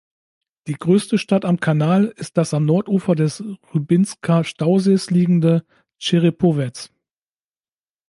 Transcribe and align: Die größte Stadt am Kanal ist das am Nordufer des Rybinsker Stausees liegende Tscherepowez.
Die 0.65 0.73
größte 0.73 1.19
Stadt 1.19 1.45
am 1.45 1.59
Kanal 1.59 2.05
ist 2.15 2.35
das 2.35 2.55
am 2.55 2.65
Nordufer 2.65 3.13
des 3.13 3.43
Rybinsker 3.71 4.43
Stausees 4.43 5.11
liegende 5.11 5.63
Tscherepowez. 5.99 6.91